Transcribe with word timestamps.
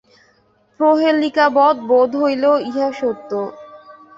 প্রহেলিকাবৎ 0.79 1.75
বোধ 1.87 2.11
হইলেও 2.21 2.55
ইহা 2.69 2.89
সত্য। 2.99 3.31